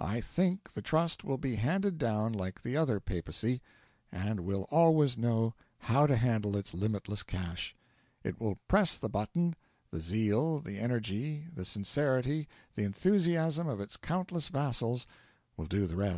I 0.00 0.22
think 0.22 0.72
the 0.72 0.80
Trust 0.80 1.24
will 1.24 1.36
be 1.36 1.56
handed 1.56 1.98
down 1.98 2.32
like 2.32 2.62
the 2.62 2.74
other 2.74 3.00
papacy, 3.00 3.60
and 4.10 4.40
will 4.40 4.62
always 4.70 5.18
know 5.18 5.52
how 5.80 6.06
to 6.06 6.16
handle 6.16 6.56
its 6.56 6.72
limitless 6.72 7.22
cash. 7.22 7.76
It 8.24 8.40
will 8.40 8.56
press 8.66 8.96
the 8.96 9.10
button; 9.10 9.56
the 9.90 10.00
zeal, 10.00 10.60
the 10.60 10.78
energy, 10.78 11.48
the 11.52 11.66
sincerity, 11.66 12.48
the 12.76 12.84
enthusiasm 12.84 13.68
of 13.68 13.78
its 13.78 13.98
countless 13.98 14.48
vassals 14.48 15.06
will 15.58 15.66
do 15.66 15.86
the 15.86 15.96
rest. 15.96 16.16